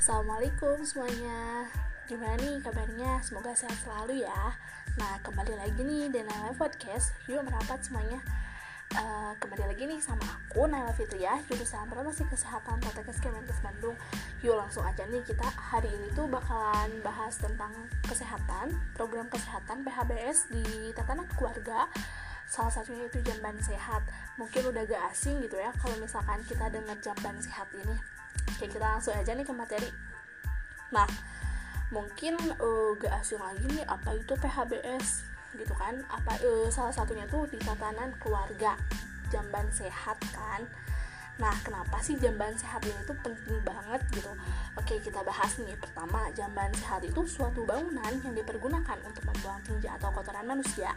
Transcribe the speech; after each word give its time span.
Assalamualaikum 0.00 0.80
semuanya. 0.80 1.68
Gimana 2.08 2.32
nih 2.40 2.56
kabarnya? 2.64 3.20
Semoga 3.20 3.52
sehat 3.52 3.76
selalu 3.84 4.24
ya. 4.24 4.56
Nah 4.96 5.20
kembali 5.20 5.52
lagi 5.60 5.76
nih 5.76 6.08
di 6.08 6.24
Naila 6.24 6.56
Podcast. 6.56 7.12
Yuk 7.28 7.44
merapat 7.44 7.84
semuanya. 7.84 8.16
Uh, 8.96 9.36
Kembali 9.36 9.68
lagi 9.68 9.84
nih 9.84 10.00
sama 10.00 10.24
aku 10.24 10.64
Naila 10.64 10.96
Fitriah 10.96 11.36
Jurusan 11.44 11.84
Promosi 11.92 12.24
Kesehatan 12.32 12.80
Poltekkes 12.80 13.20
Kemenkes 13.20 13.60
Bandung. 13.60 13.92
Yuk 14.40 14.56
langsung 14.56 14.88
aja 14.88 15.04
nih 15.04 15.20
kita 15.20 15.44
hari 15.52 15.92
ini 15.92 16.08
tuh 16.16 16.24
bakalan 16.32 16.88
bahas 17.04 17.36
tentang 17.36 17.76
kesehatan 18.08 18.72
Program 18.96 19.28
kesehatan 19.28 19.84
PHBS 19.84 20.48
di 20.48 20.96
tatanan 20.96 21.28
keluarga. 21.36 21.92
Salah 22.48 22.72
satunya 22.72 23.04
itu 23.04 23.20
jamban 23.20 23.60
sehat. 23.60 24.00
Mungkin 24.40 24.64
udah 24.64 24.80
gak 24.80 25.12
asing 25.12 25.44
gitu 25.44 25.60
ya 25.60 25.68
kalau 25.76 26.00
misalkan 26.00 26.40
kita 26.48 26.72
dengar 26.72 26.96
jamban 27.04 27.36
sehat 27.36 27.68
ini 27.76 28.19
Oke 28.56 28.66
kita 28.66 28.86
langsung 28.86 29.14
aja 29.14 29.32
nih 29.32 29.46
ke 29.46 29.54
materi. 29.54 29.90
Nah 30.90 31.06
mungkin 31.90 32.38
uh, 32.58 32.94
gak 32.98 33.14
asing 33.22 33.42
lagi 33.42 33.66
nih 33.70 33.86
apa 33.86 34.14
itu 34.14 34.34
PHBS 34.38 35.26
gitu 35.58 35.74
kan? 35.74 36.02
Apa 36.10 36.38
uh, 36.42 36.68
salah 36.70 36.94
satunya 36.94 37.26
tuh 37.26 37.46
di 37.50 37.58
tatanan 37.62 38.14
keluarga. 38.22 38.74
Jamban 39.30 39.70
sehat 39.70 40.18
kan 40.34 40.66
Nah, 41.38 41.54
kenapa 41.62 42.02
sih 42.02 42.18
jamban 42.18 42.52
sehat 42.58 42.82
ini 42.82 42.96
tuh 43.06 43.16
penting 43.22 43.60
banget 43.62 44.02
gitu? 44.12 44.32
Oke, 44.76 44.98
kita 44.98 45.22
bahas 45.22 45.56
nih. 45.62 45.72
Pertama, 45.78 46.28
jamban 46.34 46.68
sehat 46.76 47.06
itu 47.06 47.22
suatu 47.28 47.62
bangunan 47.62 48.10
yang 48.26 48.34
dipergunakan 48.34 48.98
untuk 49.06 49.24
membuang 49.28 49.60
tinja 49.62 49.94
atau 49.96 50.10
kotoran 50.10 50.44
manusia. 50.48 50.92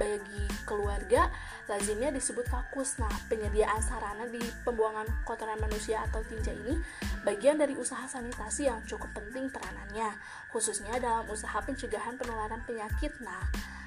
Bagi 0.00 0.46
keluarga, 0.64 1.30
lazimnya 1.68 2.10
disebut 2.10 2.48
kakus. 2.48 2.98
Nah, 2.98 3.12
penyediaan 3.28 3.82
sarana 3.84 4.24
di 4.26 4.42
pembuangan 4.64 5.06
kotoran 5.22 5.60
manusia 5.60 6.02
atau 6.06 6.24
tinja 6.26 6.50
ini 6.50 6.80
bagian 7.22 7.60
dari 7.60 7.74
usaha 7.74 8.04
sanitasi 8.04 8.68
yang 8.68 8.80
cukup 8.84 9.10
penting 9.16 9.48
peranannya, 9.48 10.12
khususnya 10.52 10.96
dalam 11.00 11.24
usaha 11.28 11.56
pencegahan 11.62 12.20
penularan 12.20 12.60
penyakit. 12.68 13.16
Nah, 13.24 13.42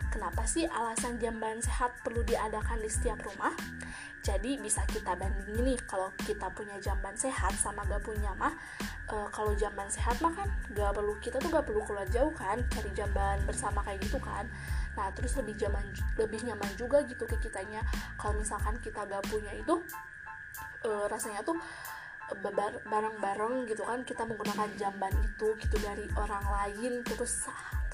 kenapa 0.09 0.43
sih 0.47 0.65
alasan 0.67 1.19
jamban 1.21 1.59
sehat 1.59 1.95
perlu 2.01 2.23
diadakan 2.23 2.79
di 2.81 2.89
setiap 2.89 3.19
rumah? 3.23 3.53
Jadi 4.25 4.59
bisa 4.59 4.83
kita 4.89 5.15
bandingin 5.15 5.63
nih 5.73 5.79
kalau 5.87 6.11
kita 6.19 6.51
punya 6.51 6.75
jamban 6.83 7.15
sehat 7.15 7.55
sama 7.55 7.87
gak 7.87 8.03
punya 8.03 8.35
mah 8.35 8.51
e, 9.07 9.15
kalau 9.31 9.55
jamban 9.55 9.87
sehat 9.87 10.19
mah 10.19 10.35
kan 10.35 10.51
gak 10.75 10.91
perlu 10.91 11.15
kita 11.23 11.39
tuh 11.39 11.47
gak 11.47 11.63
perlu 11.63 11.79
keluar 11.87 12.03
jauh 12.11 12.35
kan 12.35 12.59
cari 12.67 12.91
jamban 12.91 13.39
bersama 13.47 13.79
kayak 13.87 14.03
gitu 14.03 14.19
kan 14.19 14.43
nah 14.99 15.07
terus 15.15 15.37
lebih 15.39 15.55
zaman 15.55 15.79
lebih 16.19 16.43
nyaman 16.43 16.71
juga 16.75 17.05
gitu 17.07 17.23
ke 17.23 17.39
kitanya 17.39 17.85
kalau 18.19 18.35
misalkan 18.35 18.75
kita 18.83 19.07
gak 19.07 19.23
punya 19.31 19.53
itu 19.55 19.79
e, 20.83 20.89
rasanya 21.07 21.39
tuh 21.47 21.55
bareng-bareng 22.83 23.71
gitu 23.71 23.87
kan 23.87 24.03
kita 24.03 24.27
menggunakan 24.27 24.67
jamban 24.75 25.15
itu 25.23 25.55
gitu 25.63 25.75
dari 25.79 26.03
orang 26.19 26.43
lain 26.43 26.99
terus 27.07 27.47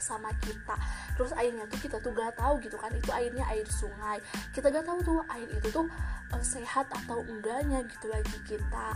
sama 0.03 0.27
kita. 0.43 0.75
Terus 1.15 1.31
airnya 1.39 1.63
tuh 1.71 1.79
kita 1.79 2.03
tuh 2.03 2.11
gak 2.11 2.35
tahu 2.35 2.59
gitu 2.59 2.75
kan 2.75 2.91
itu 2.91 3.07
airnya 3.15 3.47
air 3.47 3.63
sungai. 3.71 4.19
Kita 4.51 4.67
gak 4.67 4.83
tahu 4.83 4.99
tuh 4.99 5.19
air 5.31 5.47
itu 5.47 5.71
tuh 5.71 5.87
uh, 6.35 6.43
sehat 6.43 6.91
atau 6.91 7.23
enggaknya 7.23 7.79
gitu 7.87 8.11
bagi 8.11 8.39
kita. 8.43 8.87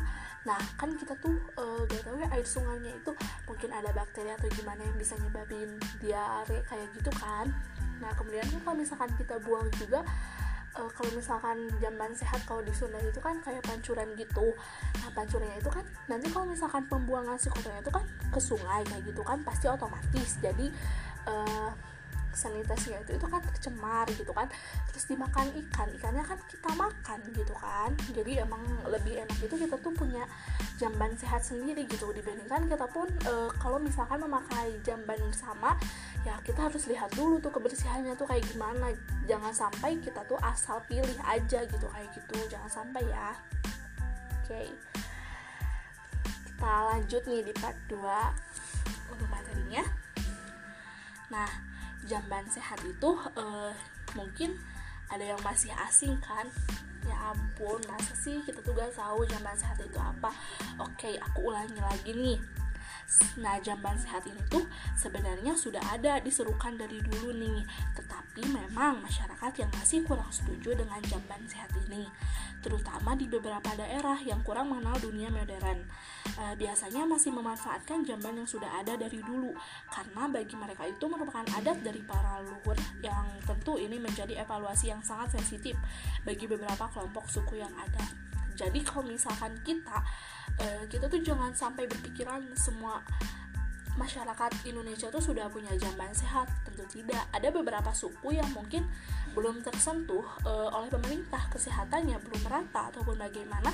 Nah 0.44 0.60
kan 0.76 0.92
kita 1.00 1.16
tuh 1.24 1.40
uh, 1.56 1.88
gak 1.88 2.04
tahu 2.04 2.20
ya 2.20 2.28
air 2.36 2.44
sungainya 2.44 2.92
itu 2.92 3.12
mungkin 3.48 3.70
ada 3.72 3.96
bakteri 3.96 4.36
atau 4.36 4.52
gimana 4.52 4.84
yang 4.84 4.98
bisa 5.00 5.16
nyebabin 5.24 5.80
diare 6.04 6.60
kayak 6.68 6.88
gitu 7.00 7.12
kan. 7.16 7.48
Nah 8.04 8.12
kemudian 8.20 8.46
kalau 8.62 8.76
misalkan 8.76 9.10
kita 9.16 9.40
buang 9.42 9.72
juga 9.80 10.04
uh, 10.78 10.90
kalau 10.94 11.12
misalkan 11.18 11.68
jamban 11.82 12.14
sehat 12.14 12.40
kalau 12.46 12.62
di 12.62 12.72
Sunda 12.72 13.02
itu 13.02 13.18
kan 13.18 13.42
kayak 13.42 13.66
pancuran 13.66 14.14
gitu. 14.14 14.54
Nah 15.02 15.10
pancurannya 15.12 15.58
itu 15.58 15.72
kan 15.74 15.86
nanti 16.06 16.30
kalau 16.30 16.46
misalkan 16.48 16.86
pembuangan 16.86 17.36
si 17.42 17.50
kotornya 17.50 17.82
itu 17.82 17.94
kan 17.94 18.06
ke 18.30 18.40
sungai 18.40 18.86
kayak 18.86 19.04
gitu 19.04 19.22
kan 19.26 19.42
pasti 19.42 19.66
otomatis. 19.68 20.38
Jadi 20.40 20.70
uh, 21.26 21.70
sanitasinya 22.34 23.00
itu 23.04 23.18
itu 23.18 23.28
kan 23.28 23.42
tercemar 23.42 24.06
gitu 24.14 24.32
kan. 24.36 24.48
Terus 24.92 25.06
dimakan 25.10 25.48
ikan 25.66 25.88
ikannya 25.96 26.24
kan 26.24 26.40
kita 26.48 26.70
makan 26.76 27.20
gitu 27.32 27.54
kan. 27.58 27.92
Jadi 28.12 28.42
emang 28.42 28.62
lebih 28.88 29.24
enak 29.24 29.38
itu 29.42 29.56
kita 29.56 29.76
tuh 29.80 29.94
punya 29.96 30.24
jamban 30.78 31.14
sehat 31.16 31.44
sendiri 31.44 31.88
gitu. 31.88 32.10
Dibandingkan 32.12 32.68
kita 32.70 32.88
pun 32.90 33.08
e, 33.26 33.34
kalau 33.58 33.82
misalkan 33.82 34.22
memakai 34.22 34.78
jamban 34.84 35.18
bersama 35.24 35.74
ya 36.26 36.36
kita 36.44 36.68
harus 36.68 36.84
lihat 36.92 37.14
dulu 37.16 37.40
tuh 37.40 37.54
kebersihannya 37.54 38.14
tuh 38.20 38.28
kayak 38.30 38.46
gimana. 38.50 38.92
Jangan 39.26 39.54
sampai 39.56 39.98
kita 40.00 40.24
tuh 40.26 40.38
asal 40.44 40.82
pilih 40.86 41.18
aja 41.26 41.64
gitu 41.66 41.88
kayak 41.90 42.10
gitu. 42.14 42.38
Jangan 42.52 42.70
sampai 42.70 43.04
ya. 43.08 43.34
Oke. 44.44 44.52
Okay. 44.52 44.70
kita 46.58 46.74
lanjut 46.90 47.22
nih 47.30 47.46
di 47.46 47.54
part 47.54 47.78
2 47.86 48.02
untuk 49.14 49.30
materinya. 49.30 49.86
Nah 51.30 51.77
jamban 52.08 52.48
sehat 52.48 52.80
itu 52.88 53.20
uh, 53.36 53.72
mungkin 54.16 54.56
ada 55.12 55.24
yang 55.36 55.42
masih 55.44 55.72
asing 55.86 56.16
kan? 56.24 56.48
Ya 57.08 57.32
ampun 57.32 57.80
masa 57.88 58.16
sih 58.20 58.44
kita 58.44 58.60
tuh 58.64 58.76
gak 58.76 58.92
tahu 58.96 59.24
jamban 59.28 59.56
sehat 59.56 59.80
itu 59.80 60.00
apa? 60.00 60.32
Oke 60.80 61.20
aku 61.20 61.52
ulangi 61.52 61.80
lagi 61.80 62.12
nih. 62.16 62.40
Nah, 63.40 63.56
jamban 63.64 63.96
sehat 63.96 64.28
ini 64.28 64.40
tuh 64.52 64.68
sebenarnya 65.00 65.56
sudah 65.56 65.80
ada 65.96 66.20
diserukan 66.20 66.76
dari 66.76 67.00
dulu 67.00 67.32
nih, 67.32 67.64
tetapi 67.96 68.17
memang 68.46 69.02
masyarakat 69.02 69.54
yang 69.58 69.72
masih 69.74 70.06
kurang 70.06 70.30
setuju 70.30 70.78
dengan 70.78 71.02
jamban 71.10 71.42
sehat 71.50 71.74
ini, 71.90 72.06
terutama 72.62 73.18
di 73.18 73.26
beberapa 73.26 73.74
daerah 73.74 74.20
yang 74.22 74.44
kurang 74.46 74.70
mengenal 74.70 74.94
dunia 75.02 75.34
modern. 75.34 75.88
E, 76.38 76.44
biasanya 76.60 77.10
masih 77.10 77.34
memanfaatkan 77.34 78.06
jamban 78.06 78.38
yang 78.38 78.50
sudah 78.50 78.70
ada 78.78 78.94
dari 78.94 79.18
dulu, 79.24 79.56
karena 79.90 80.30
bagi 80.30 80.54
mereka 80.54 80.86
itu 80.86 81.06
merupakan 81.10 81.48
adat 81.58 81.82
dari 81.82 82.06
para 82.06 82.44
leluhur 82.46 82.78
yang 83.02 83.26
tentu 83.48 83.82
ini 83.82 83.98
menjadi 83.98 84.46
evaluasi 84.46 84.94
yang 84.94 85.02
sangat 85.02 85.34
sensitif 85.34 85.74
bagi 86.22 86.46
beberapa 86.46 86.86
kelompok 86.94 87.26
suku 87.32 87.58
yang 87.64 87.74
ada. 87.74 88.06
Jadi 88.58 88.82
kalau 88.82 89.06
misalkan 89.06 89.54
kita 89.62 90.02
uh, 90.58 90.84
kita 90.90 91.06
tuh 91.06 91.22
jangan 91.22 91.54
sampai 91.54 91.86
berpikiran 91.86 92.42
semua 92.58 93.06
masyarakat 93.98 94.70
Indonesia 94.70 95.10
tuh 95.10 95.20
sudah 95.20 95.50
punya 95.50 95.74
jamban 95.76 96.14
sehat 96.14 96.46
tentu 96.64 96.86
tidak. 96.88 97.26
Ada 97.34 97.50
beberapa 97.50 97.90
suku 97.92 98.38
yang 98.38 98.48
mungkin 98.54 98.86
belum 99.34 99.66
tersentuh 99.66 100.24
uh, 100.46 100.70
oleh 100.78 100.88
pemerintah. 100.88 101.50
Kesehatannya 101.50 102.22
belum 102.22 102.42
merata 102.46 102.94
ataupun 102.94 103.18
bagaimana 103.18 103.74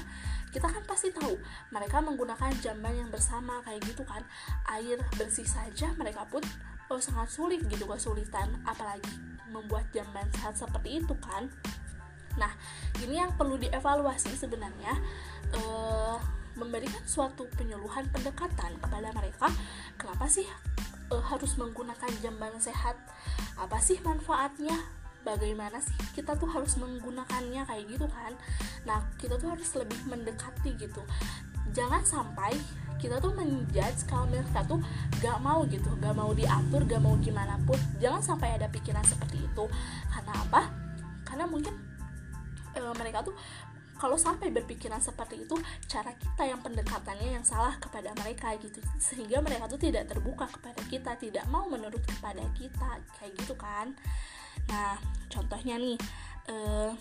kita 0.50 0.66
kan 0.72 0.82
pasti 0.88 1.12
tahu. 1.12 1.36
Mereka 1.70 2.00
menggunakan 2.00 2.56
jamban 2.64 2.96
yang 2.96 3.12
bersama 3.12 3.60
kayak 3.68 3.84
gitu 3.84 4.08
kan. 4.08 4.24
Air 4.72 5.04
bersih 5.20 5.46
saja 5.46 5.92
mereka 6.00 6.24
pun 6.32 6.42
oh, 6.88 7.00
sangat 7.04 7.30
sulit 7.30 7.62
gitu 7.68 7.84
kesulitan. 7.86 8.50
Apalagi 8.64 9.12
membuat 9.52 9.86
jamban 9.92 10.26
sehat 10.34 10.56
seperti 10.56 11.04
itu 11.04 11.14
kan. 11.20 11.52
Nah 12.40 12.50
ini 13.04 13.20
yang 13.20 13.36
perlu 13.36 13.60
dievaluasi 13.60 14.34
sebenarnya. 14.34 14.96
Uh, 15.54 16.18
memberikan 16.54 17.02
suatu 17.06 17.50
penyuluhan 17.58 18.06
pendekatan 18.14 18.78
kepada 18.78 19.10
mereka. 19.14 19.48
Kenapa 19.98 20.26
sih 20.30 20.46
e, 21.10 21.16
harus 21.18 21.58
menggunakan 21.58 22.12
jamban 22.22 22.54
sehat? 22.62 22.98
Apa 23.58 23.82
sih 23.82 23.98
manfaatnya? 24.06 24.78
Bagaimana 25.24 25.80
sih 25.80 25.96
kita 26.12 26.36
tuh 26.36 26.52
harus 26.52 26.76
menggunakannya 26.76 27.64
kayak 27.64 27.86
gitu 27.88 28.06
kan? 28.12 28.36
Nah 28.84 29.08
kita 29.16 29.40
tuh 29.40 29.56
harus 29.56 29.72
lebih 29.80 29.98
mendekati 30.04 30.76
gitu. 30.76 31.00
Jangan 31.72 32.04
sampai 32.04 32.54
kita 33.00 33.20
tuh 33.24 33.32
menjudge 33.32 34.04
kalau 34.08 34.28
mereka 34.28 34.64
tuh 34.68 34.80
gak 35.20 35.40
mau 35.44 35.64
gitu 35.68 35.92
gak 36.00 36.16
mau 36.16 36.32
diatur 36.36 36.84
gak 36.84 37.02
mau 37.02 37.16
gimana 37.24 37.56
pun. 37.64 37.80
Jangan 38.04 38.20
sampai 38.20 38.60
ada 38.60 38.68
pikiran 38.68 39.04
seperti 39.08 39.48
itu. 39.48 39.66
Karena 40.12 40.34
apa? 40.36 40.62
Karena 41.24 41.48
mungkin 41.48 41.72
e, 42.76 42.82
mereka 43.00 43.24
tuh 43.24 43.34
kalau 44.04 44.20
sampai 44.20 44.52
berpikiran 44.52 45.00
seperti 45.00 45.48
itu 45.48 45.56
cara 45.88 46.12
kita 46.12 46.44
yang 46.44 46.60
pendekatannya 46.60 47.40
yang 47.40 47.46
salah 47.48 47.80
kepada 47.80 48.12
mereka 48.20 48.52
gitu. 48.60 48.84
Sehingga 49.00 49.40
mereka 49.40 49.72
tuh 49.72 49.80
tidak 49.80 50.12
terbuka 50.12 50.44
kepada 50.52 50.84
kita 50.92 51.16
tidak 51.16 51.48
mau 51.48 51.72
menurut 51.72 52.04
kepada 52.04 52.44
kita 52.52 53.00
kayak 53.16 53.32
gitu 53.40 53.56
kan. 53.56 53.96
Nah 54.68 55.00
contohnya 55.32 55.80
nih 55.80 55.96
uh, 56.52 56.92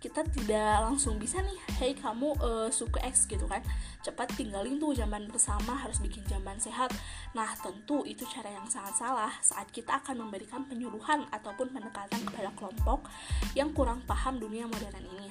kita 0.00 0.24
tidak 0.32 0.80
langsung 0.80 1.20
bisa 1.20 1.44
nih 1.44 1.60
hey 1.76 1.92
kamu 1.92 2.32
uh, 2.40 2.68
suku 2.72 2.96
X 3.04 3.28
gitu 3.28 3.44
kan. 3.44 3.60
Cepat 4.00 4.32
tinggalin 4.32 4.80
tuh 4.80 4.96
jamban 4.96 5.28
bersama 5.28 5.76
harus 5.76 6.00
bikin 6.00 6.24
jamban 6.24 6.56
sehat. 6.56 6.88
Nah 7.36 7.52
tentu 7.60 8.02
itu 8.08 8.24
cara 8.24 8.48
yang 8.48 8.64
sangat 8.64 8.96
salah 8.96 9.32
saat 9.44 9.68
kita 9.68 10.00
akan 10.00 10.24
memberikan 10.24 10.64
penyuluhan 10.64 11.28
ataupun 11.28 11.68
pendekatan 11.68 12.24
kepada 12.24 12.48
kelompok 12.56 13.04
yang 13.52 13.76
kurang 13.76 14.00
paham 14.08 14.40
dunia 14.40 14.64
modern 14.64 15.04
ini. 15.04 15.28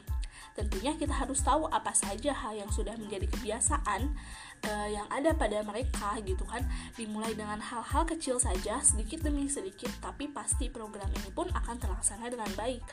Tentunya 0.54 0.94
kita 0.98 1.16
harus 1.16 1.42
tahu 1.42 1.66
apa 1.72 1.96
saja 1.96 2.36
hal 2.36 2.54
yang 2.58 2.70
sudah 2.70 2.94
menjadi 3.00 3.26
kebiasaan 3.32 4.12
uh, 4.66 4.90
yang 4.90 5.08
ada 5.08 5.32
pada 5.36 5.62
mereka 5.64 6.18
gitu 6.24 6.44
kan. 6.44 6.66
Dimulai 6.98 7.36
dengan 7.38 7.62
hal-hal 7.62 8.04
kecil 8.08 8.42
saja 8.42 8.82
sedikit 8.84 9.24
demi 9.24 9.48
sedikit 9.48 9.92
tapi 10.04 10.28
pasti 10.32 10.68
program 10.68 11.08
ini 11.14 11.30
pun 11.32 11.48
akan 11.52 11.76
terlaksana 11.80 12.28
dengan 12.28 12.50
baik. 12.58 12.84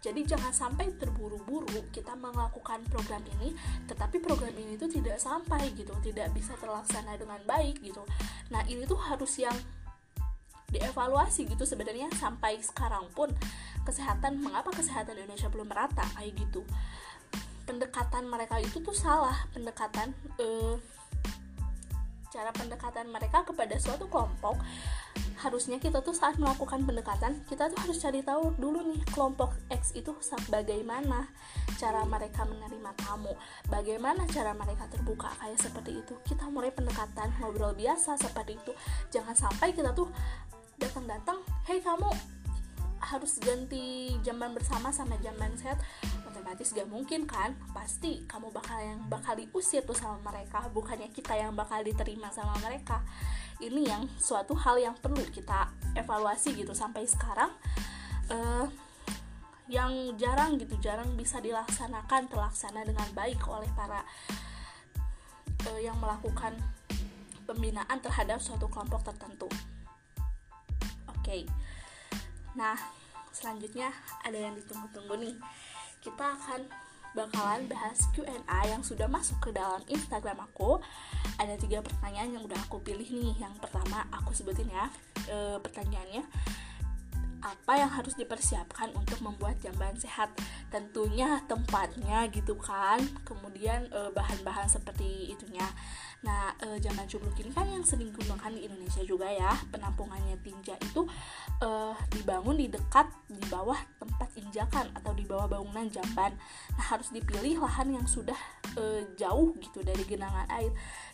Jadi 0.00 0.24
jangan 0.24 0.48
sampai 0.48 0.96
terburu-buru 0.96 1.92
kita 1.92 2.16
melakukan 2.16 2.80
program 2.88 3.20
ini 3.36 3.52
tetapi 3.84 4.16
program 4.24 4.56
ini 4.56 4.80
tuh 4.80 4.88
tidak 4.88 5.20
sampai 5.20 5.76
gitu 5.76 5.92
tidak 6.00 6.32
bisa 6.32 6.56
terlaksana 6.56 7.20
dengan 7.20 7.40
baik 7.44 7.84
gitu. 7.84 8.00
Nah 8.48 8.64
ini 8.64 8.88
tuh 8.88 8.96
harus 8.96 9.36
yang 9.36 9.52
dievaluasi 10.70 11.50
gitu 11.50 11.66
sebenarnya 11.66 12.08
sampai 12.16 12.62
sekarang 12.62 13.10
pun. 13.12 13.28
Kesehatan 13.84 14.38
mengapa 14.38 14.70
kesehatan 14.70 15.18
Indonesia 15.18 15.50
belum 15.50 15.66
merata? 15.66 16.06
Kayak 16.14 16.46
gitu. 16.46 16.62
Pendekatan 17.66 18.26
mereka 18.30 18.58
itu 18.62 18.78
tuh 18.80 18.94
salah 18.94 19.34
pendekatan 19.50 20.14
uh, 20.38 20.78
cara 22.30 22.54
pendekatan 22.54 23.10
mereka 23.10 23.42
kepada 23.42 23.74
suatu 23.76 24.06
kelompok 24.06 24.58
harusnya 25.40 25.80
kita 25.80 26.04
tuh 26.04 26.12
saat 26.12 26.36
melakukan 26.36 26.84
pendekatan 26.84 27.42
kita 27.48 27.72
tuh 27.72 27.78
harus 27.80 27.96
cari 27.98 28.20
tahu 28.20 28.54
dulu 28.60 28.86
nih 28.92 29.02
kelompok 29.10 29.56
X 29.72 29.96
itu 29.96 30.14
bagaimana 30.52 31.26
cara 31.80 32.04
mereka 32.04 32.44
menerima 32.44 32.92
tamu 33.00 33.32
bagaimana 33.66 34.28
cara 34.28 34.52
mereka 34.52 34.84
terbuka 34.92 35.32
kayak 35.40 35.56
seperti 35.56 36.04
itu. 36.04 36.14
Kita 36.22 36.46
mulai 36.52 36.70
pendekatan 36.70 37.32
ngobrol 37.40 37.72
biasa 37.72 38.20
seperti 38.20 38.60
itu. 38.60 38.72
Jangan 39.08 39.32
sampai 39.32 39.72
kita 39.72 39.96
tuh 39.96 40.12
datang-datang 40.76 41.40
hei 41.68 41.80
kamu 41.80 42.08
harus 43.00 43.40
ganti 43.40 44.12
jamban 44.20 44.52
bersama 44.52 44.92
sama 44.92 45.16
jamban 45.24 45.56
sehat 45.56 45.80
otomatis 46.50 46.74
gak 46.74 46.90
mungkin 46.90 47.30
kan? 47.30 47.54
Pasti 47.70 48.26
kamu 48.26 48.50
bakal 48.50 48.82
yang 48.82 49.06
bakal 49.06 49.38
diusir 49.38 49.86
tuh 49.86 49.94
sama 49.94 50.18
mereka. 50.18 50.66
Bukannya 50.74 51.06
kita 51.14 51.38
yang 51.38 51.54
bakal 51.54 51.78
diterima 51.86 52.26
sama 52.34 52.58
mereka. 52.58 53.06
Ini 53.62 53.86
yang 53.86 54.10
suatu 54.18 54.58
hal 54.58 54.82
yang 54.82 54.98
perlu 54.98 55.22
kita 55.30 55.70
evaluasi 55.94 56.58
gitu. 56.58 56.74
Sampai 56.74 57.06
sekarang 57.06 57.54
uh, 58.34 58.66
yang 59.70 60.18
jarang 60.18 60.58
gitu 60.58 60.74
jarang 60.82 61.14
bisa 61.14 61.38
dilaksanakan 61.38 62.26
terlaksana 62.26 62.82
dengan 62.82 63.06
baik 63.14 63.38
oleh 63.46 63.70
para 63.78 64.02
uh, 65.70 65.78
yang 65.78 65.94
melakukan 66.02 66.58
pembinaan 67.46 68.02
terhadap 68.02 68.42
suatu 68.42 68.66
kelompok 68.66 69.06
tertentu. 69.06 69.46
Oke. 71.14 71.22
Okay. 71.22 71.42
nah 72.58 72.74
selanjutnya 73.30 73.94
ada 74.26 74.34
yang 74.34 74.58
ditunggu-tunggu 74.58 75.14
nih 75.22 75.38
kita 76.00 76.36
akan 76.36 76.64
bakalan 77.10 77.66
bahas 77.66 78.06
Q&A 78.14 78.60
yang 78.70 78.82
sudah 78.86 79.10
masuk 79.10 79.36
ke 79.42 79.50
dalam 79.50 79.82
Instagram 79.90 80.46
aku. 80.46 80.78
Ada 81.36 81.58
tiga 81.58 81.82
pertanyaan 81.82 82.38
yang 82.38 82.44
udah 82.46 82.58
aku 82.68 82.80
pilih 82.80 83.06
nih. 83.06 83.36
Yang 83.40 83.58
pertama 83.60 84.06
aku 84.14 84.30
sebutin 84.32 84.70
ya 84.70 84.86
e, 85.26 85.58
pertanyaannya 85.58 86.24
apa 87.40 87.72
yang 87.72 87.88
harus 87.88 88.12
dipersiapkan 88.20 88.92
untuk 88.92 89.16
membuat 89.24 89.56
jamban 89.64 89.96
sehat 89.96 90.28
tentunya 90.68 91.40
tempatnya 91.48 92.28
gitu 92.28 92.52
kan 92.60 93.00
kemudian 93.24 93.88
bahan 93.88 94.12
bahan-bahan 94.12 94.68
seperti 94.68 95.32
itunya 95.32 95.64
nah 96.20 96.52
e, 96.60 96.76
jamban 96.84 97.08
cubluk 97.08 97.32
ini 97.40 97.48
kan 97.48 97.64
yang 97.64 97.80
sering 97.80 98.12
digunakan 98.12 98.52
di 98.52 98.68
Indonesia 98.68 99.02
juga 99.04 99.28
ya. 99.28 99.56
Penampungannya 99.72 100.36
tinja 100.44 100.76
itu 100.76 101.08
e, 101.60 101.68
dibangun 102.12 102.60
di 102.60 102.68
dekat 102.68 103.08
di 103.28 103.40
bawah 103.48 103.78
tempat 103.96 104.28
injakan 104.36 104.92
atau 104.92 105.16
di 105.16 105.24
bawah 105.24 105.48
bangunan 105.48 105.88
jamban. 105.88 106.36
Nah 106.76 106.84
harus 106.92 107.08
dipilih 107.08 107.64
lahan 107.64 107.96
yang 107.96 108.04
sudah 108.04 108.36
e, 108.76 109.08
jauh 109.16 109.56
gitu 109.64 109.80
dari 109.80 110.04
genangan 110.04 110.44
air. 110.52 110.68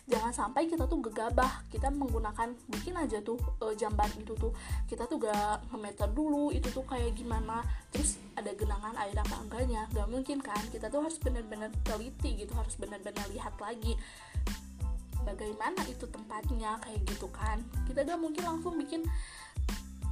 Jangan 0.07 0.31
sampai 0.35 0.67
kita 0.67 0.87
tuh 0.87 0.99
gegabah. 0.99 1.63
Kita 1.71 1.87
menggunakan 1.87 2.51
bikin 2.67 2.99
aja 2.99 3.23
tuh 3.23 3.39
e, 3.63 3.79
jamban 3.79 4.11
itu 4.19 4.35
tuh 4.35 4.51
kita 4.91 5.07
tuh 5.07 5.23
gak 5.23 5.71
ngemeter 5.71 6.11
dulu 6.11 6.51
itu 6.51 6.67
tuh 6.67 6.83
kayak 6.83 7.15
gimana. 7.15 7.63
Terus 7.95 8.19
ada 8.35 8.51
genangan 8.51 8.95
air 8.99 9.15
apa 9.15 9.35
enggaknya? 9.39 9.87
Gak 9.95 10.07
mungkin 10.11 10.43
kan? 10.43 10.59
Kita 10.67 10.91
tuh 10.91 11.07
harus 11.07 11.15
benar-benar 11.15 11.71
teliti 11.87 12.43
gitu 12.43 12.51
harus 12.59 12.75
benar-benar 12.75 13.23
lihat 13.31 13.55
lagi 13.63 13.95
bagaimana 15.27 15.83
itu 15.91 16.07
tempatnya 16.07 16.79
kayak 16.79 17.03
gitu 17.03 17.27
kan. 17.35 17.59
Kita 17.83 18.07
gak 18.07 18.15
mungkin 18.15 18.43
langsung 18.47 18.79
bikin 18.79 19.03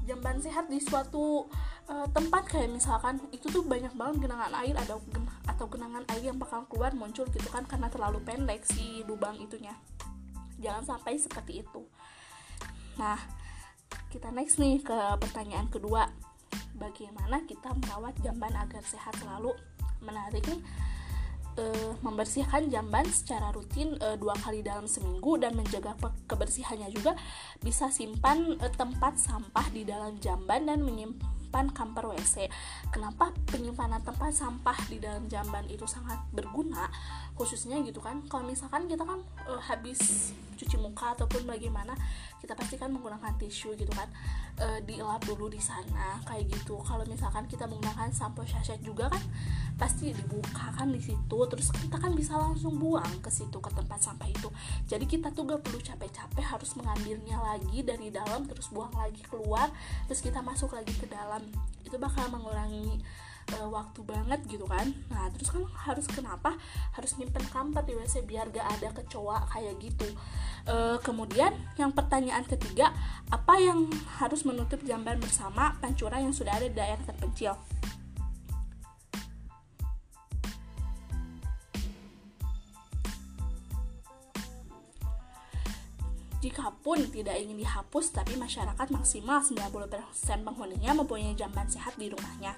jamban 0.06 0.38
sehat 0.38 0.70
di 0.70 0.78
suatu 0.78 1.50
uh, 1.90 2.08
tempat 2.14 2.46
kayak 2.46 2.70
misalkan 2.70 3.18
itu 3.34 3.50
tuh 3.50 3.66
banyak 3.66 3.90
banget 3.98 4.30
genangan 4.30 4.54
air 4.62 4.78
ada 4.78 5.02
atau 5.50 5.66
genangan 5.66 6.06
air 6.14 6.30
yang 6.30 6.38
bakal 6.38 6.62
keluar 6.70 6.94
muncul 6.94 7.26
gitu 7.26 7.50
kan 7.50 7.66
karena 7.66 7.90
terlalu 7.90 8.22
pendek 8.22 8.62
si 8.68 9.02
lubang 9.10 9.40
itunya. 9.42 9.74
Jangan 10.62 10.86
sampai 10.86 11.18
seperti 11.18 11.66
itu. 11.66 11.82
Nah 13.02 13.18
kita 14.14 14.30
next 14.30 14.62
nih 14.62 14.84
ke 14.86 14.98
pertanyaan 15.18 15.68
kedua. 15.74 16.06
Bagaimana 16.76 17.42
kita 17.48 17.72
merawat 17.74 18.14
jamban 18.22 18.54
agar 18.54 18.84
sehat 18.84 19.16
selalu? 19.18 19.56
Menarik 20.06 20.44
nih 20.46 20.62
uh, 21.60 21.92
membersihkan 22.00 22.72
jamban 22.72 23.06
secara 23.08 23.52
rutin 23.52 23.96
uh, 24.00 24.16
dua 24.16 24.36
kali 24.40 24.64
dalam 24.64 24.88
seminggu 24.88 25.36
dan 25.36 25.56
menjaga 25.56 25.96
kebersihannya 26.28 26.90
juga 26.92 27.16
bisa 27.60 27.92
simpan 27.92 28.56
uh, 28.60 28.72
tempat 28.74 29.20
sampah 29.20 29.68
di 29.72 29.84
dalam 29.84 30.16
jamban 30.24 30.68
dan 30.68 30.84
menyimpan 30.84 31.35
kamper 31.72 32.12
WC. 32.12 32.52
Kenapa 32.92 33.32
penyimpanan 33.48 34.04
tempat 34.04 34.36
sampah 34.36 34.76
di 34.92 35.00
dalam 35.00 35.32
jamban 35.32 35.64
itu 35.72 35.88
sangat 35.88 36.20
berguna? 36.36 36.92
Khususnya 37.40 37.80
gitu 37.88 38.04
kan, 38.04 38.20
kalau 38.28 38.44
misalkan 38.44 38.92
kita 38.92 39.08
kan 39.08 39.24
uh, 39.48 39.62
habis 39.64 40.32
cuci 40.60 40.76
muka 40.80 41.16
ataupun 41.16 41.48
bagaimana, 41.48 41.96
kita 42.44 42.54
pasti 42.54 42.76
kan 42.76 42.92
menggunakan 42.92 43.34
tisu 43.40 43.74
gitu 43.74 43.90
kan 43.90 44.06
e, 44.60 44.86
dielap 44.86 45.24
dulu 45.26 45.52
di 45.52 45.60
sana 45.60 46.20
kayak 46.30 46.48
gitu 46.52 46.80
kalau 46.84 47.04
misalkan 47.10 47.50
kita 47.50 47.66
menggunakan 47.68 48.12
sampo 48.12 48.46
sachet 48.46 48.80
juga 48.86 49.12
kan 49.12 49.24
pasti 49.76 50.16
dibuka 50.16 50.72
kan 50.72 50.88
di 50.94 51.02
situ 51.02 51.40
terus 51.52 51.74
kita 51.74 52.00
kan 52.00 52.16
bisa 52.16 52.40
langsung 52.40 52.80
buang 52.80 53.20
ke 53.20 53.28
situ 53.28 53.58
ke 53.60 53.72
tempat 53.74 54.00
sampah 54.00 54.30
itu 54.30 54.48
jadi 54.88 55.04
kita 55.04 55.36
tuh 55.36 55.44
gak 55.50 55.66
perlu 55.66 55.82
capek-capek 55.84 56.46
harus 56.46 56.72
mengambilnya 56.80 57.42
lagi 57.42 57.84
dari 57.84 58.08
dalam 58.14 58.48
terus 58.48 58.72
buang 58.72 58.94
lagi 58.96 59.20
keluar 59.28 59.68
terus 60.08 60.24
kita 60.24 60.40
masuk 60.40 60.72
lagi 60.78 60.94
ke 60.96 61.10
dalam 61.12 61.44
itu 61.86 61.96
bakal 62.02 62.28
mengurangi 62.34 63.02
uh, 63.54 63.70
waktu 63.70 64.02
banget 64.02 64.40
gitu 64.50 64.66
kan. 64.66 64.90
Nah 65.12 65.30
terus 65.30 65.54
kan 65.54 65.64
harus 65.86 66.06
kenapa? 66.10 66.58
Harus 66.98 67.14
nyimpen 67.22 67.46
kamper 67.54 67.86
di 67.86 67.94
WC 67.94 68.26
biar 68.26 68.50
gak 68.50 68.66
ada 68.80 68.90
kecoa 68.96 69.46
kayak 69.54 69.78
gitu. 69.78 70.08
Uh, 70.66 70.98
kemudian 71.06 71.54
yang 71.78 71.94
pertanyaan 71.94 72.42
ketiga 72.42 72.90
apa 73.30 73.54
yang 73.62 73.86
harus 74.18 74.42
menutup 74.50 74.82
jamban 74.82 75.22
bersama 75.22 75.78
pancuran 75.78 76.26
yang 76.26 76.34
sudah 76.34 76.58
ada 76.58 76.66
di 76.66 76.74
daerah 76.74 77.02
terpencil 77.06 77.54
Pun 86.86 87.02
tidak 87.10 87.34
ingin 87.42 87.58
dihapus, 87.58 88.14
tapi 88.14 88.38
masyarakat 88.38 88.94
maksimal 88.94 89.42
90% 89.42 90.46
penghuninya 90.46 90.94
mempunyai 90.94 91.34
jamban 91.34 91.66
sehat 91.66 91.98
di 91.98 92.14
rumahnya. 92.14 92.54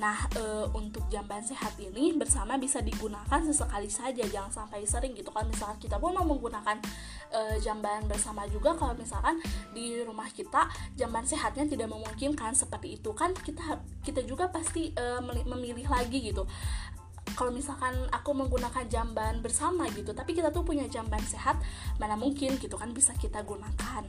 Nah, 0.00 0.24
e, 0.32 0.64
untuk 0.72 1.04
jamban 1.12 1.44
sehat 1.44 1.76
ini 1.76 2.16
bersama 2.16 2.56
bisa 2.56 2.80
digunakan 2.80 3.44
sesekali 3.44 3.92
saja, 3.92 4.24
jangan 4.24 4.48
sampai 4.64 4.88
sering 4.88 5.12
gitu 5.12 5.28
kan. 5.28 5.44
Misalkan 5.44 5.76
kita 5.76 6.00
pun 6.00 6.16
mau 6.16 6.24
menggunakan 6.24 6.80
e, 7.28 7.60
jamban 7.60 8.08
bersama 8.08 8.48
juga 8.48 8.72
kalau 8.72 8.96
misalkan 8.96 9.36
di 9.76 10.00
rumah 10.00 10.32
kita 10.32 10.64
jamban 10.96 11.28
sehatnya 11.28 11.68
tidak 11.68 11.92
memungkinkan 11.92 12.56
seperti 12.56 12.96
itu 12.96 13.12
kan 13.12 13.36
kita 13.36 13.84
kita 14.00 14.24
juga 14.24 14.48
pasti 14.48 14.96
e, 14.96 15.04
memilih 15.44 15.84
lagi 15.92 16.32
gitu 16.32 16.48
kalau 17.38 17.54
misalkan 17.54 17.94
aku 18.10 18.34
menggunakan 18.34 18.82
jamban 18.90 19.38
bersama 19.38 19.86
gitu 19.94 20.10
tapi 20.10 20.34
kita 20.34 20.50
tuh 20.50 20.66
punya 20.66 20.90
jamban 20.90 21.22
sehat 21.22 21.62
mana 22.02 22.18
mungkin 22.18 22.58
gitu 22.58 22.74
kan 22.74 22.90
bisa 22.90 23.14
kita 23.14 23.46
gunakan. 23.46 24.02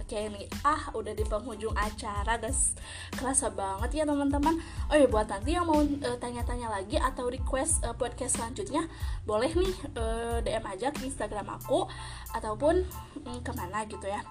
Oke 0.00 0.26
nih. 0.26 0.48
Ah 0.66 0.90
udah 0.96 1.14
di 1.14 1.22
penghujung 1.22 1.76
acara 1.76 2.40
guys. 2.40 2.74
Kerasa 3.14 3.46
banget 3.52 4.00
ya 4.00 4.04
teman-teman. 4.08 4.56
Oh 4.90 4.96
ya 4.96 5.06
buat 5.06 5.28
nanti 5.28 5.54
yang 5.54 5.68
mau 5.68 5.78
uh, 5.84 6.18
tanya-tanya 6.18 6.66
lagi 6.66 6.98
atau 6.98 7.30
request 7.30 7.84
uh, 7.84 7.92
podcast 7.92 8.40
selanjutnya 8.40 8.90
boleh 9.22 9.54
nih 9.54 9.74
uh, 9.94 10.42
DM 10.42 10.64
aja 10.66 10.90
ke 10.90 11.06
Instagram 11.06 11.52
aku 11.62 11.86
ataupun 12.32 12.82
um, 13.28 13.38
ke 13.44 13.52
mana 13.54 13.86
gitu 13.86 14.08
ya. 14.08 14.24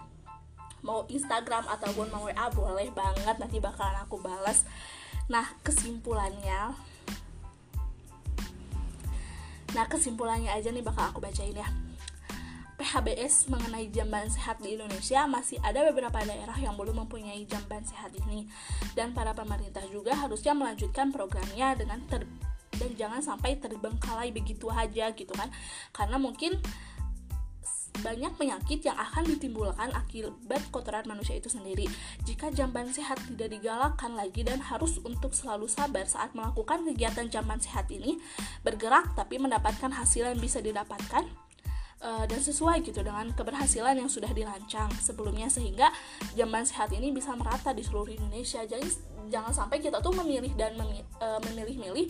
Mau 0.83 1.07
Instagram 1.07 1.63
ataupun 1.69 2.11
mau 2.11 2.27
WA 2.27 2.49
boleh 2.51 2.89
banget. 2.91 3.39
Nanti 3.39 3.61
bakalan 3.61 4.03
aku 4.03 4.19
balas. 4.19 4.67
Nah 5.31 5.47
kesimpulannya 5.63 6.75
Nah 9.77 9.85
kesimpulannya 9.85 10.49
aja 10.49 10.73
nih 10.73 10.81
bakal 10.81 11.13
aku 11.13 11.19
bacain 11.21 11.53
ya. 11.53 11.67
PHBS 12.79 13.51
mengenai 13.51 13.91
jamban 13.91 14.31
sehat 14.31 14.63
di 14.63 14.79
Indonesia 14.79 15.27
masih 15.27 15.59
ada 15.59 15.83
beberapa 15.91 16.15
daerah 16.23 16.55
yang 16.55 16.79
belum 16.79 17.03
mempunyai 17.03 17.43
jamban 17.43 17.83
sehat 17.83 18.15
ini. 18.23 18.47
Dan 18.95 19.11
para 19.11 19.35
pemerintah 19.35 19.83
juga 19.91 20.15
harusnya 20.15 20.55
melanjutkan 20.55 21.11
programnya 21.11 21.75
dengan 21.75 21.99
ter 22.07 22.23
dan 22.79 22.95
jangan 22.95 23.19
sampai 23.19 23.59
terbengkalai 23.59 24.31
begitu 24.31 24.71
aja 24.71 25.11
gitu 25.11 25.35
kan. 25.35 25.51
Karena 25.91 26.15
mungkin 26.15 26.55
banyak 28.01 28.33
penyakit 28.35 28.83
yang 28.83 28.97
akan 28.97 29.23
ditimbulkan 29.27 29.91
akibat 29.95 30.63
kotoran 30.73 31.05
manusia 31.05 31.37
itu 31.37 31.51
sendiri. 31.51 31.85
Jika 32.23 32.51
jamban 32.51 32.89
sehat 32.89 33.19
tidak 33.25 33.53
digalakkan 33.53 34.15
lagi 34.15 34.41
dan 34.43 34.59
harus 34.63 34.99
untuk 35.03 35.35
selalu 35.35 35.69
sabar 35.69 36.07
saat 36.07 36.33
melakukan 36.33 36.83
kegiatan 36.87 37.27
jamban 37.27 37.59
sehat 37.59 37.87
ini, 37.93 38.19
bergerak 38.63 39.13
tapi 39.13 39.37
mendapatkan 39.37 39.91
hasil 39.91 40.31
yang 40.31 40.39
bisa 40.39 40.59
didapatkan, 40.59 41.27
uh, 42.03 42.25
dan 42.25 42.39
sesuai 42.39 42.83
gitu 42.83 43.03
dengan 43.03 43.31
keberhasilan 43.35 43.95
yang 43.99 44.09
sudah 44.11 44.31
dirancang 44.31 44.89
sebelumnya 44.99 45.51
sehingga 45.51 45.91
jamban 46.35 46.63
sehat 46.63 46.91
ini 46.95 47.11
bisa 47.11 47.35
merata 47.35 47.75
di 47.75 47.83
seluruh 47.83 48.11
Indonesia 48.11 48.63
jadi 48.63 48.85
jangan 49.29 49.53
sampai 49.53 49.77
kita 49.83 50.01
tuh 50.01 50.15
memilih 50.15 50.51
dan 50.57 50.75
uh, 50.79 51.39
memilih-milih 51.51 52.09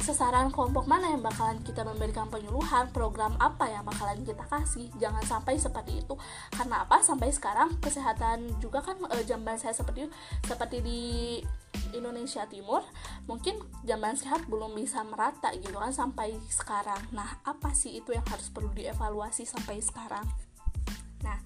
sasaran 0.00 0.52
kelompok 0.52 0.84
mana 0.84 1.10
yang 1.10 1.24
bakalan 1.24 1.58
kita 1.64 1.82
memberikan 1.82 2.28
penyuluhan 2.28 2.92
program 2.92 3.34
apa 3.40 3.66
yang 3.70 3.82
bakalan 3.82 4.22
kita 4.22 4.44
kasih? 4.46 4.92
Jangan 5.00 5.24
sampai 5.24 5.56
seperti 5.56 6.04
itu. 6.04 6.14
Karena 6.52 6.84
apa? 6.84 7.00
Sampai 7.00 7.32
sekarang 7.32 7.74
kesehatan 7.80 8.60
juga 8.60 8.84
kan 8.84 8.96
e, 9.10 9.24
jamban 9.24 9.56
saya 9.56 9.72
seperti 9.72 10.06
seperti 10.44 10.78
di 10.84 11.00
Indonesia 11.92 12.44
Timur 12.48 12.82
mungkin 13.30 13.60
jamban 13.84 14.16
sehat 14.16 14.48
belum 14.48 14.74
bisa 14.76 15.02
merata 15.06 15.52
gitu 15.56 15.76
kan 15.76 15.92
sampai 15.92 16.36
sekarang. 16.52 17.00
Nah 17.16 17.40
apa 17.42 17.72
sih 17.72 17.98
itu 17.98 18.12
yang 18.12 18.24
harus 18.28 18.52
perlu 18.52 18.70
dievaluasi 18.76 19.48
sampai 19.48 19.80
sekarang? 19.80 20.24
Nah 21.24 21.38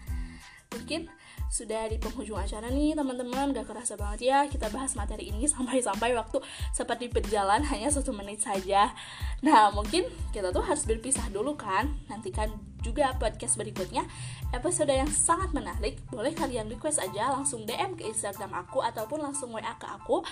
mungkin 0.71 1.11
sudah 1.51 1.91
di 1.91 1.99
penghujung 1.99 2.39
acara 2.39 2.71
nih 2.71 2.95
teman-teman. 2.95 3.51
Gak 3.51 3.67
kerasa 3.67 3.99
banget 3.99 4.31
ya 4.31 4.47
kita 4.47 4.71
bahas 4.71 4.95
materi 4.95 5.29
ini 5.29 5.45
sampai-sampai 5.51 6.15
waktu 6.15 6.39
seperti 6.71 7.11
berjalan 7.11 7.67
hanya 7.67 7.91
satu 7.91 8.15
menit 8.15 8.41
saja. 8.41 8.95
Nah 9.43 9.75
mungkin 9.75 10.07
kita 10.31 10.55
tuh 10.55 10.63
harus 10.63 10.87
berpisah 10.87 11.27
dulu 11.35 11.59
kan? 11.59 11.91
Nantikan 12.07 12.55
juga 12.81 13.13
podcast 13.19 13.59
berikutnya. 13.59 14.07
Episode 14.55 14.95
yang 14.95 15.11
sangat 15.11 15.51
menarik 15.51 15.99
boleh 16.09 16.33
kalian 16.33 16.71
request 16.71 17.03
aja 17.03 17.35
langsung 17.35 17.67
DM 17.67 17.99
ke 17.99 18.07
Instagram 18.07 18.55
aku 18.55 18.81
ataupun 18.87 19.21
langsung 19.21 19.51
WA 19.51 19.75
ke 19.77 19.91
aku. 19.91 20.23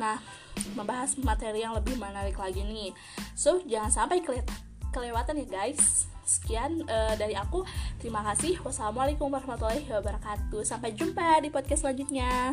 Nah 0.00 0.16
membahas 0.72 1.20
materi 1.20 1.60
yang 1.62 1.76
lebih 1.76 2.00
menarik 2.00 2.40
lagi 2.40 2.64
nih. 2.64 2.96
So 3.36 3.60
jangan 3.68 3.92
sampai 3.92 4.24
kelewatan 4.90 5.44
ya 5.44 5.46
guys 5.46 6.08
Sekian 6.28 6.84
uh, 6.84 7.16
dari 7.16 7.32
aku. 7.32 7.64
Terima 7.96 8.20
kasih. 8.20 8.60
Wassalamualaikum 8.60 9.32
warahmatullahi 9.32 9.88
wabarakatuh. 9.88 10.60
Sampai 10.60 10.92
jumpa 10.92 11.40
di 11.40 11.48
podcast 11.48 11.88
selanjutnya. 11.88 12.52